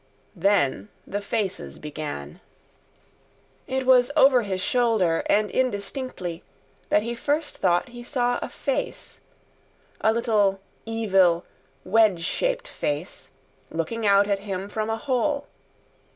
Then 0.35 0.89
the 1.05 1.21
faces 1.21 1.77
began. 1.77 2.39
It 3.67 3.85
was 3.85 4.11
over 4.17 4.41
his 4.41 4.59
shoulder, 4.59 5.21
and 5.27 5.51
indistinctly, 5.51 6.41
that 6.89 7.03
he 7.03 7.13
first 7.13 7.59
thought 7.59 7.89
he 7.89 8.03
saw 8.03 8.39
a 8.41 8.49
face; 8.49 9.21
a 10.01 10.11
little 10.11 10.59
evil 10.87 11.45
wedge 11.85 12.23
shaped 12.23 12.67
face, 12.67 13.29
looking 13.69 14.03
out 14.07 14.27
at 14.27 14.39
him 14.39 14.69
from 14.69 14.89
a 14.89 14.97
hole. 14.97 15.45